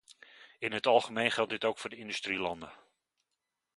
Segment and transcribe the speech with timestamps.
[0.59, 2.73] In het algemeen geldt dit ook voor de industrielanden.